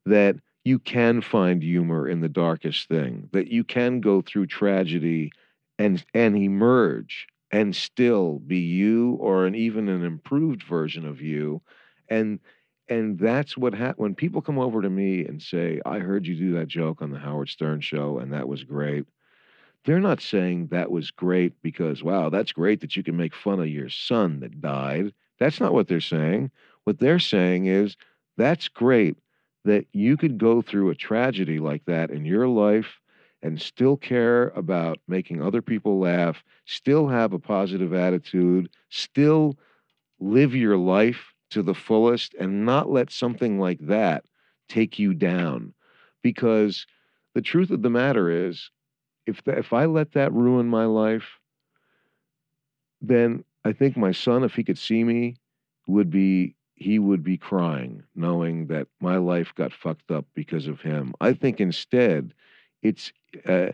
that 0.06 0.36
you 0.64 0.78
can 0.78 1.20
find 1.20 1.62
humor 1.62 2.08
in 2.08 2.20
the 2.20 2.28
darkest 2.28 2.88
thing, 2.88 3.28
that 3.32 3.48
you 3.48 3.64
can 3.64 4.00
go 4.00 4.22
through 4.22 4.46
tragedy 4.46 5.32
and 5.78 6.04
and 6.14 6.36
emerge 6.36 7.26
and 7.50 7.74
still 7.76 8.38
be 8.40 8.58
you 8.58 9.12
or 9.20 9.46
an 9.46 9.54
even 9.54 9.88
an 9.88 10.04
improved 10.04 10.62
version 10.62 11.06
of 11.06 11.20
you. 11.20 11.60
And 12.08 12.40
and 12.88 13.18
that's 13.18 13.56
what 13.56 13.74
happened 13.74 13.98
when 14.02 14.14
people 14.14 14.42
come 14.42 14.58
over 14.58 14.82
to 14.82 14.90
me 14.90 15.24
and 15.24 15.40
say 15.40 15.80
i 15.86 16.00
heard 16.00 16.26
you 16.26 16.34
do 16.34 16.52
that 16.52 16.66
joke 16.66 17.00
on 17.00 17.12
the 17.12 17.18
howard 17.18 17.48
stern 17.48 17.80
show 17.80 18.18
and 18.18 18.32
that 18.32 18.48
was 18.48 18.64
great 18.64 19.06
they're 19.84 20.00
not 20.00 20.20
saying 20.20 20.68
that 20.68 20.90
was 20.90 21.10
great 21.10 21.60
because 21.62 22.02
wow 22.02 22.28
that's 22.28 22.52
great 22.52 22.80
that 22.80 22.96
you 22.96 23.02
can 23.02 23.16
make 23.16 23.34
fun 23.34 23.60
of 23.60 23.68
your 23.68 23.88
son 23.88 24.40
that 24.40 24.60
died. 24.60 25.12
That's 25.38 25.60
not 25.60 25.72
what 25.72 25.88
they're 25.88 26.00
saying. 26.00 26.50
What 26.84 26.98
they're 26.98 27.18
saying 27.18 27.66
is 27.66 27.96
that's 28.36 28.68
great 28.68 29.16
that 29.64 29.86
you 29.92 30.16
could 30.16 30.38
go 30.38 30.62
through 30.62 30.90
a 30.90 30.94
tragedy 30.94 31.58
like 31.58 31.84
that 31.86 32.10
in 32.10 32.24
your 32.24 32.48
life 32.48 32.98
and 33.42 33.60
still 33.60 33.96
care 33.96 34.48
about 34.50 34.98
making 35.08 35.42
other 35.42 35.62
people 35.62 35.98
laugh, 35.98 36.42
still 36.64 37.08
have 37.08 37.32
a 37.32 37.38
positive 37.38 37.92
attitude, 37.92 38.68
still 38.88 39.58
live 40.20 40.54
your 40.54 40.76
life 40.76 41.32
to 41.50 41.62
the 41.62 41.74
fullest, 41.74 42.34
and 42.34 42.64
not 42.64 42.90
let 42.90 43.10
something 43.10 43.58
like 43.58 43.78
that 43.80 44.24
take 44.68 44.98
you 44.98 45.12
down. 45.12 45.74
Because 46.22 46.86
the 47.34 47.42
truth 47.42 47.70
of 47.70 47.82
the 47.82 47.90
matter 47.90 48.30
is, 48.30 48.70
if, 49.26 49.42
the, 49.44 49.58
if 49.58 49.72
I 49.72 49.86
let 49.86 50.12
that 50.12 50.32
ruin 50.32 50.66
my 50.66 50.86
life, 50.86 51.38
then 53.00 53.44
I 53.64 53.72
think 53.72 53.96
my 53.96 54.12
son, 54.12 54.44
if 54.44 54.54
he 54.54 54.64
could 54.64 54.78
see 54.78 55.04
me, 55.04 55.36
would 55.86 56.10
be 56.10 56.54
he 56.82 56.98
would 56.98 57.22
be 57.22 57.36
crying 57.36 58.02
knowing 58.14 58.66
that 58.66 58.88
my 59.00 59.16
life 59.16 59.52
got 59.54 59.72
fucked 59.72 60.10
up 60.10 60.26
because 60.34 60.66
of 60.66 60.80
him. 60.80 61.14
I 61.20 61.32
think 61.32 61.60
instead 61.60 62.34
it's 62.82 63.12
uh, 63.46 63.68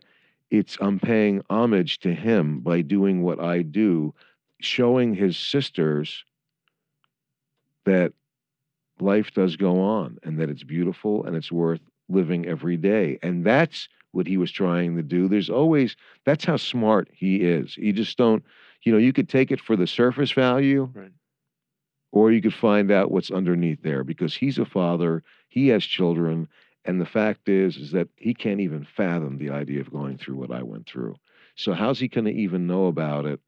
it's 0.50 0.76
I'm 0.80 1.00
paying 1.00 1.42
homage 1.50 1.98
to 2.00 2.14
him 2.14 2.60
by 2.60 2.82
doing 2.82 3.22
what 3.22 3.40
I 3.40 3.62
do, 3.62 4.14
showing 4.60 5.14
his 5.14 5.36
sisters 5.36 6.24
that 7.84 8.12
life 9.00 9.32
does 9.32 9.56
go 9.56 9.80
on 9.80 10.18
and 10.22 10.38
that 10.38 10.50
it's 10.50 10.64
beautiful 10.64 11.24
and 11.24 11.36
it's 11.36 11.52
worth 11.52 11.80
living 12.08 12.46
every 12.46 12.76
day. 12.76 13.18
And 13.22 13.44
that's 13.44 13.88
what 14.12 14.26
he 14.26 14.36
was 14.36 14.50
trying 14.50 14.96
to 14.96 15.02
do. 15.02 15.28
There's 15.28 15.50
always 15.50 15.96
that's 16.24 16.44
how 16.44 16.56
smart 16.56 17.08
he 17.12 17.36
is. 17.36 17.76
You 17.76 17.92
just 17.92 18.16
don't, 18.16 18.44
you 18.82 18.92
know, 18.92 18.98
you 18.98 19.12
could 19.12 19.28
take 19.28 19.50
it 19.50 19.60
for 19.60 19.76
the 19.76 19.86
surface 19.86 20.32
value. 20.32 20.90
Right. 20.92 21.12
Or 22.10 22.32
you 22.32 22.40
could 22.40 22.54
find 22.54 22.90
out 22.90 23.10
what's 23.10 23.30
underneath 23.30 23.82
there 23.82 24.02
because 24.04 24.34
he's 24.34 24.58
a 24.58 24.64
father, 24.64 25.22
he 25.48 25.68
has 25.68 25.84
children, 25.84 26.48
and 26.84 27.00
the 27.00 27.06
fact 27.06 27.48
is, 27.48 27.76
is 27.76 27.92
that 27.92 28.08
he 28.16 28.32
can't 28.34 28.60
even 28.60 28.86
fathom 28.96 29.36
the 29.36 29.50
idea 29.50 29.80
of 29.80 29.92
going 29.92 30.16
through 30.16 30.36
what 30.36 30.50
I 30.50 30.62
went 30.62 30.86
through. 30.86 31.16
So 31.54 31.74
how's 31.74 31.98
he 31.98 32.08
going 32.08 32.24
to 32.24 32.32
even 32.32 32.66
know 32.66 32.86
about 32.86 33.26
it 33.26 33.40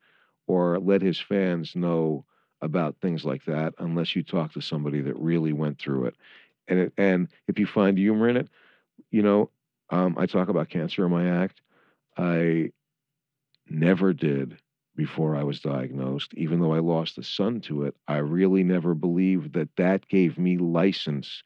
or 0.47 0.79
let 0.79 1.01
his 1.01 1.19
fans 1.19 1.75
know 1.75 2.25
about 2.61 2.97
things 3.01 3.25
like 3.25 3.45
that 3.47 3.75
unless 3.79 4.15
you 4.15 4.23
talk 4.23 4.53
to 4.53 4.61
somebody 4.61 5.01
that 5.01 5.17
really 5.17 5.53
went 5.55 5.79
through 5.79 6.07
it? 6.07 6.17
And 6.69 6.79
it, 6.81 6.93
and 6.99 7.29
if 7.49 7.59
you 7.59 7.67
find 7.67 7.97
humor 7.97 8.29
in 8.29 8.37
it, 8.37 8.49
you 9.11 9.23
know, 9.23 9.51
um, 9.91 10.17
I 10.19 10.27
talk 10.27 10.49
about 10.49 10.69
cancer 10.69 11.05
in 11.05 11.11
my 11.11 11.43
act. 11.43 11.63
I 12.17 12.73
never 13.69 14.13
did 14.13 14.59
before 15.01 15.35
I 15.35 15.43
was 15.43 15.61
diagnosed, 15.61 16.35
even 16.35 16.61
though 16.61 16.75
I 16.75 16.81
lost 16.81 17.17
a 17.17 17.23
son 17.23 17.63
to 17.63 17.85
it. 17.85 17.97
I 18.07 18.19
really 18.19 18.63
never 18.63 18.93
believed 18.93 19.55
that 19.55 19.75
that 19.77 20.07
gave 20.09 20.37
me 20.37 20.59
license 20.59 21.43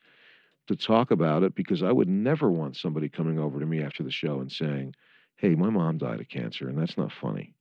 to 0.66 0.75
talk 0.75 1.12
about 1.12 1.44
it 1.44 1.54
because 1.54 1.80
I 1.80 1.92
would 1.92 2.08
never 2.08 2.50
want 2.50 2.76
somebody 2.76 3.08
coming 3.08 3.38
over 3.38 3.61
to 3.61 3.66
me 3.66 3.80
after 3.80 4.02
the 4.02 4.11
show 4.11 4.40
and 4.40 4.50
saying, 4.50 4.96
"Hey, 5.37 5.54
my 5.54 5.70
mom 5.70 5.99
died 5.99 6.20
of 6.20 6.28
cancer," 6.28 6.68
and 6.68 6.76
that's 6.76 6.99
not 6.99 7.12
funny. 7.12 7.54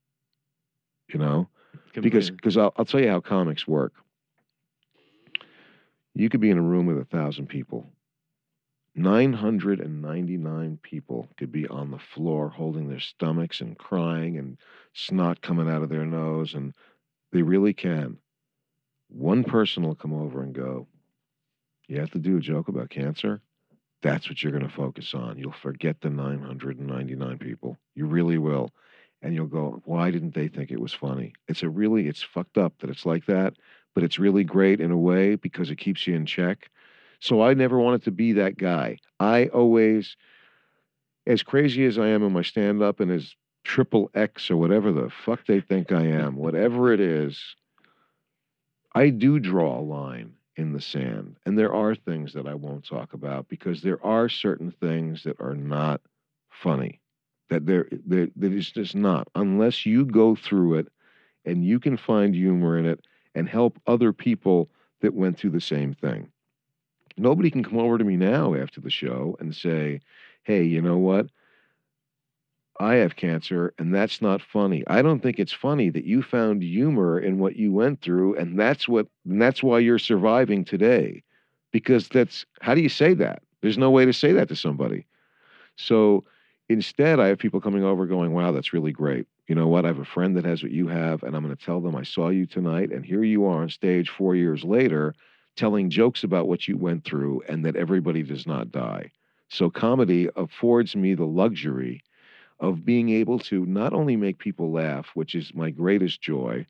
You 1.12 1.20
know, 1.20 1.48
because 1.94 2.28
because 2.32 2.56
I'll, 2.56 2.72
I'll 2.76 2.84
tell 2.84 3.00
you 3.00 3.10
how 3.10 3.20
comics 3.20 3.68
work. 3.68 3.92
You 6.16 6.28
could 6.28 6.40
be 6.40 6.50
in 6.50 6.58
a 6.58 6.62
room 6.62 6.86
with 6.86 6.98
a 6.98 7.04
thousand 7.04 7.46
people. 7.46 7.88
999 8.96 10.78
people 10.82 11.28
could 11.36 11.50
be 11.50 11.66
on 11.66 11.90
the 11.90 11.98
floor 11.98 12.48
holding 12.48 12.88
their 12.88 13.00
stomachs 13.00 13.60
and 13.60 13.76
crying 13.76 14.38
and 14.38 14.56
snot 14.92 15.42
coming 15.42 15.68
out 15.68 15.82
of 15.82 15.88
their 15.88 16.06
nose, 16.06 16.54
and 16.54 16.74
they 17.32 17.42
really 17.42 17.72
can. 17.72 18.18
One 19.08 19.42
person 19.44 19.82
will 19.82 19.96
come 19.96 20.12
over 20.12 20.42
and 20.42 20.54
go, 20.54 20.86
you 21.88 21.98
have 22.00 22.12
to 22.12 22.18
do 22.18 22.36
a 22.36 22.40
joke 22.40 22.68
about 22.68 22.90
cancer, 22.90 23.42
that's 24.04 24.28
what 24.28 24.42
you're 24.42 24.52
going 24.52 24.68
to 24.68 24.74
focus 24.74 25.14
on. 25.14 25.38
You'll 25.38 25.52
forget 25.52 26.00
the 26.00 26.10
999 26.10 27.38
people. 27.38 27.78
You 27.94 28.06
really 28.06 28.38
will. 28.38 28.70
And 29.22 29.34
you'll 29.34 29.46
go, 29.46 29.80
why 29.86 30.10
didn't 30.10 30.34
they 30.34 30.48
think 30.48 30.70
it 30.70 30.80
was 30.80 30.92
funny? 30.92 31.32
It's 31.48 31.62
a 31.62 31.68
really, 31.70 32.06
it's 32.06 32.22
fucked 32.22 32.58
up 32.58 32.74
that 32.78 32.90
it's 32.90 33.06
like 33.06 33.24
that, 33.26 33.54
but 33.94 34.04
it's 34.04 34.18
really 34.18 34.44
great 34.44 34.80
in 34.80 34.90
a 34.90 34.98
way 34.98 35.36
because 35.36 35.70
it 35.70 35.76
keeps 35.76 36.06
you 36.06 36.14
in 36.14 36.26
check. 36.26 36.70
So 37.24 37.40
I 37.40 37.54
never 37.54 37.78
wanted 37.80 38.02
to 38.02 38.10
be 38.10 38.34
that 38.34 38.58
guy. 38.58 38.98
I 39.18 39.46
always, 39.46 40.14
as 41.26 41.42
crazy 41.42 41.86
as 41.86 41.98
I 41.98 42.08
am 42.08 42.22
in 42.22 42.34
my 42.34 42.42
stand 42.42 42.82
up 42.82 43.00
and 43.00 43.10
as 43.10 43.34
triple 43.64 44.10
X 44.14 44.50
or 44.50 44.58
whatever 44.58 44.92
the 44.92 45.08
fuck 45.08 45.46
they 45.46 45.62
think 45.62 45.90
I 45.90 46.02
am, 46.04 46.36
whatever 46.36 46.92
it 46.92 47.00
is, 47.00 47.56
I 48.94 49.08
do 49.08 49.38
draw 49.38 49.78
a 49.78 49.80
line 49.80 50.34
in 50.56 50.74
the 50.74 50.82
sand. 50.82 51.38
And 51.46 51.58
there 51.58 51.72
are 51.72 51.94
things 51.94 52.34
that 52.34 52.46
I 52.46 52.52
won't 52.52 52.86
talk 52.86 53.14
about 53.14 53.48
because 53.48 53.80
there 53.80 54.04
are 54.04 54.28
certain 54.28 54.70
things 54.70 55.22
that 55.22 55.40
are 55.40 55.56
not 55.56 56.02
funny. 56.50 57.00
That 57.48 57.64
there, 57.64 57.88
there 58.04 58.28
that 58.36 58.52
is 58.52 58.70
just 58.70 58.94
not 58.94 59.28
unless 59.34 59.86
you 59.86 60.04
go 60.04 60.36
through 60.36 60.74
it 60.74 60.88
and 61.46 61.64
you 61.64 61.80
can 61.80 61.96
find 61.96 62.34
humor 62.34 62.76
in 62.76 62.84
it 62.84 63.06
and 63.34 63.48
help 63.48 63.80
other 63.86 64.12
people 64.12 64.68
that 65.00 65.14
went 65.14 65.38
through 65.38 65.50
the 65.50 65.60
same 65.62 65.94
thing. 65.94 66.30
Nobody 67.16 67.50
can 67.50 67.62
come 67.64 67.78
over 67.78 67.98
to 67.98 68.04
me 68.04 68.16
now 68.16 68.54
after 68.54 68.80
the 68.80 68.90
show 68.90 69.36
and 69.40 69.54
say, 69.54 70.00
"Hey, 70.44 70.62
you 70.64 70.80
know 70.82 70.98
what? 70.98 71.28
I 72.80 72.94
have 72.96 73.14
cancer 73.16 73.72
and 73.78 73.94
that's 73.94 74.20
not 74.20 74.42
funny. 74.42 74.82
I 74.88 75.00
don't 75.02 75.20
think 75.20 75.38
it's 75.38 75.52
funny 75.52 75.90
that 75.90 76.04
you 76.04 76.22
found 76.22 76.62
humor 76.62 77.18
in 77.20 77.38
what 77.38 77.56
you 77.56 77.72
went 77.72 78.00
through 78.00 78.34
and 78.36 78.58
that's 78.58 78.88
what 78.88 79.06
and 79.28 79.40
that's 79.40 79.62
why 79.62 79.78
you're 79.78 79.98
surviving 79.98 80.64
today. 80.64 81.22
Because 81.72 82.08
that's 82.08 82.44
how 82.60 82.74
do 82.74 82.80
you 82.80 82.88
say 82.88 83.14
that? 83.14 83.42
There's 83.62 83.78
no 83.78 83.90
way 83.90 84.04
to 84.06 84.12
say 84.12 84.32
that 84.32 84.48
to 84.48 84.56
somebody. 84.56 85.06
So 85.76 86.24
instead 86.68 87.20
I 87.20 87.28
have 87.28 87.38
people 87.38 87.60
coming 87.60 87.84
over 87.84 88.06
going, 88.06 88.32
"Wow, 88.34 88.52
that's 88.52 88.72
really 88.74 88.92
great. 88.92 89.26
You 89.48 89.54
know 89.56 89.68
what? 89.68 89.84
I 89.84 89.88
have 89.88 90.00
a 90.00 90.04
friend 90.06 90.36
that 90.36 90.44
has 90.46 90.62
what 90.62 90.72
you 90.72 90.88
have 90.88 91.22
and 91.24 91.36
I'm 91.36 91.44
going 91.44 91.56
to 91.56 91.64
tell 91.64 91.80
them 91.80 91.96
I 91.96 92.04
saw 92.04 92.30
you 92.30 92.46
tonight 92.46 92.92
and 92.92 93.04
here 93.06 93.24
you 93.24 93.44
are 93.46 93.62
on 93.62 93.70
stage 93.70 94.10
4 94.10 94.36
years 94.36 94.64
later 94.64 95.14
telling 95.56 95.90
jokes 95.90 96.24
about 96.24 96.48
what 96.48 96.66
you 96.68 96.76
went 96.76 97.04
through 97.04 97.42
and 97.48 97.64
that 97.64 97.76
everybody 97.76 98.22
does 98.22 98.46
not 98.46 98.70
die." 98.72 99.10
So 99.48 99.70
comedy 99.70 100.28
affords 100.36 100.96
me 100.96 101.14
the 101.14 101.26
luxury 101.26 102.02
of 102.60 102.84
being 102.84 103.10
able 103.10 103.38
to 103.40 103.66
not 103.66 103.92
only 103.92 104.16
make 104.16 104.38
people 104.38 104.70
laugh, 104.72 105.10
which 105.14 105.34
is 105.34 105.54
my 105.54 105.70
greatest 105.70 106.20
joy, 106.22 106.66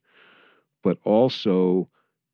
but 0.83 0.99
also 1.05 1.89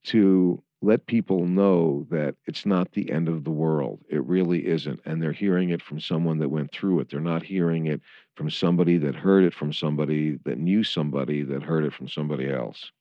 to 0.04 0.62
let 0.82 1.06
people 1.06 1.46
know 1.46 2.06
that 2.10 2.34
it's 2.46 2.64
not 2.64 2.92
the 2.92 3.10
end 3.10 3.28
of 3.28 3.44
the 3.44 3.50
world. 3.50 4.00
It 4.08 4.24
really 4.24 4.66
isn't. 4.66 5.00
And 5.04 5.22
they're 5.22 5.32
hearing 5.32 5.70
it 5.70 5.82
from 5.82 6.00
someone 6.00 6.38
that 6.38 6.48
went 6.48 6.72
through 6.72 7.00
it. 7.00 7.10
They're 7.10 7.20
not 7.20 7.42
hearing 7.42 7.86
it 7.86 8.00
from 8.34 8.48
somebody 8.48 8.96
that 8.98 9.14
heard 9.14 9.44
it 9.44 9.52
from 9.52 9.74
somebody 9.74 10.38
that 10.44 10.58
knew 10.58 10.82
somebody 10.82 11.42
that 11.42 11.62
heard 11.62 11.84
it 11.84 11.92
from 11.92 12.08
somebody 12.08 12.48
else. 12.48 12.92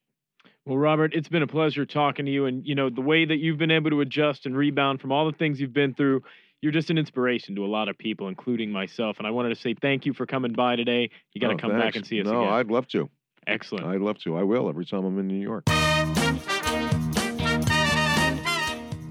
Well, 0.70 0.78
Robert, 0.78 1.16
it's 1.16 1.28
been 1.28 1.42
a 1.42 1.48
pleasure 1.48 1.84
talking 1.84 2.28
to 2.28 2.32
you. 2.32 2.46
And, 2.46 2.64
you 2.64 2.76
know, 2.76 2.92
the 2.92 3.02
way 3.02 3.26
that 3.26 3.38
you've 3.38 3.58
been 3.58 3.72
able 3.72 3.90
to 3.90 4.02
adjust 4.02 4.46
and 4.46 4.56
rebound 4.56 5.02
from 5.02 5.12
all 5.12 5.26
the 5.26 5.36
things 5.36 5.60
you've 5.60 5.74
been 5.74 5.96
through, 5.96 6.22
you're 6.62 6.72
just 6.72 6.92
an 6.92 7.00
inspiration 7.00 7.56
to 7.56 7.66
a 7.66 7.68
lot 7.68 7.90
of 7.90 7.98
people, 7.98 8.28
including 8.28 8.72
myself. 8.72 9.18
And 9.18 9.26
I 9.26 9.32
wanted 9.32 9.50
to 9.50 9.56
say 9.56 9.74
thank 9.74 10.06
you 10.06 10.14
for 10.14 10.28
coming 10.28 10.54
by 10.54 10.76
today. 10.76 11.10
You 11.34 11.42
got 11.42 11.48
to 11.48 11.56
Oh, 11.56 11.58
come 11.58 11.72
back 11.72 11.96
and 11.96 12.06
see 12.06 12.22
us 12.22 12.28
no, 12.28 12.42
again. 12.44 12.54
I'd 12.54 12.68
love 12.68 12.88
to. 12.90 13.10
Excellent. 13.48 13.88
I'd 13.88 14.02
love 14.02 14.20
to. 14.20 14.38
I 14.38 14.44
will 14.44 14.70
every 14.70 14.86
time 14.86 15.06
I'm 15.06 15.18
in 15.18 15.28
New 15.28 15.42
York. 15.42 15.64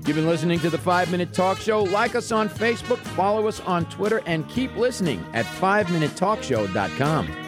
You've 0.06 0.14
been 0.16 0.28
listening 0.28 0.60
to 0.60 0.70
the 0.70 0.78
5 0.78 1.10
Minute 1.10 1.34
Talk 1.34 1.58
Show. 1.58 1.82
Like 1.82 2.14
us 2.14 2.30
on 2.30 2.48
Facebook, 2.48 2.98
follow 2.98 3.48
us 3.48 3.58
on 3.62 3.84
Twitter, 3.86 4.22
and 4.26 4.48
keep 4.48 4.76
listening 4.76 5.26
at 5.34 5.44
5minutetalkshow.com. 5.44 7.47